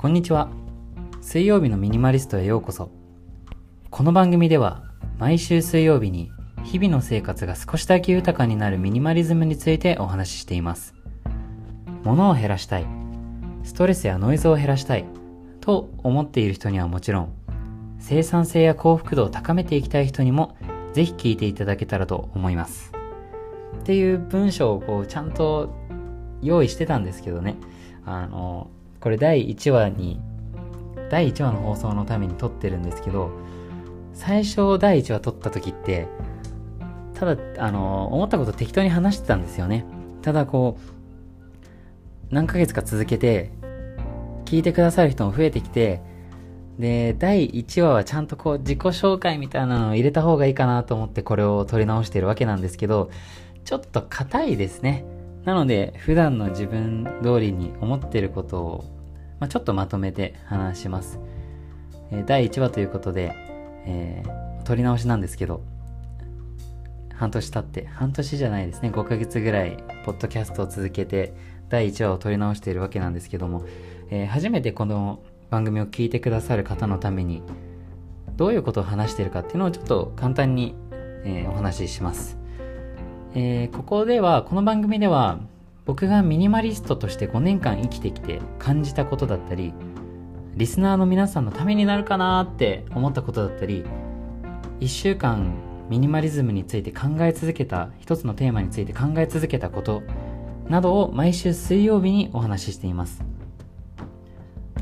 [0.00, 0.48] こんにちは。
[1.20, 2.92] 水曜日のミニマリストへようこそ。
[3.90, 4.84] この番組では
[5.18, 6.30] 毎週水曜日に
[6.62, 10.94] 日々の生活が少しだけ豊かになるミニマリズムについてお話ししています。
[12.04, 12.86] 物を減らしたい
[13.64, 15.04] ストレスやノイズを減らしたい
[15.60, 17.32] と思っている人にはもちろん
[17.98, 20.56] 生産性や幸福度を高めていきたい人にも
[20.92, 22.92] ぜひ聞いていただけたらと思います。
[23.80, 25.74] っていう文章をこうちゃんと
[26.40, 27.56] 用意してたんですけどね。
[28.06, 30.20] あのこれ第1話に
[31.10, 33.30] 第1話の放送のために撮ってるんですけど
[34.12, 36.08] 最初第1話撮った時って
[37.14, 39.84] ただあの思ったこと適当に話してたんですよね。
[40.22, 43.50] ただこう何ヶ月か続けて
[44.44, 46.00] 聞いてくださる人も増えてきて
[46.78, 53.10] で第1話はちゃんとこう自己紹介みたいなのを入れた方がいいかなと思ってこれを撮り直してるわけなんですけど
[53.64, 55.04] ちょっと硬いですね。
[55.44, 58.84] なので普段の自分通りに思ってることを、
[59.40, 61.18] まあ、ちょっとまとめて話します、
[62.10, 63.34] えー、第1話ということで、
[63.86, 65.62] えー、撮り直しなんですけど
[67.14, 71.34] 半年経って半年じゃないですね5ヶ月ぐらいポッドキャストを続けて
[71.68, 73.64] 第1話を撮り直しているわけなんですけども、
[74.10, 77.42] えー、初めてこの番組を聞いてくださる方のために
[78.36, 80.74] どういうことを話しているかっていうのをちょっと簡単に、
[81.24, 82.38] えー、お話しします。
[83.40, 85.38] えー、ここではこの番組では
[85.84, 89.72] 僕がミニマリストとして5年間生きてきて感じたことだったり
[90.56, 93.84] リスナーの皆さんのためになるかなって思ったことだったり
[94.80, 95.54] 1週間
[95.88, 100.02] ミニマリズムについて考え続けた一つのテーマについて考え続けたこと
[100.68, 103.22] などを毎週水曜日にお話ししています。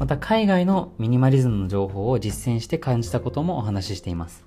[0.01, 4.47] また海外のミニマリズムの情報を実践して感じたこともお話ししています。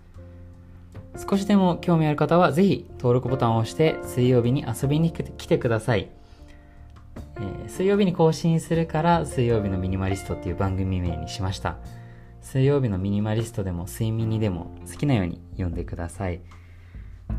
[1.18, 6.10] 少しでも興味ある方はぜひ登録ボタンを押して水曜日に遊びに来てください、
[7.38, 11.78] えー、水曜日に更新するから水曜日のミニマリストっていう番組名にしました。
[12.42, 16.42] 水曜日のミニマリストでも睡眠にでも好きなように読んでください。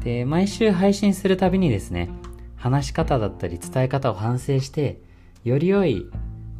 [0.05, 2.11] で毎週配信するたびにですね
[2.55, 5.01] 話し方だったり伝え方を反省して
[5.43, 6.07] より良い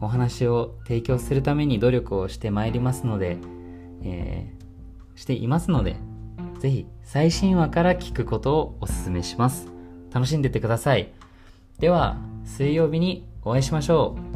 [0.01, 3.37] お話を提供するために努力をしてまいりますので、
[4.03, 5.97] えー、していますので
[6.61, 9.67] ぜひ最新話から聞くことをお勧めします。
[10.13, 11.11] 楽しんでってください。
[11.79, 14.30] では、水曜日にお会いしましょう。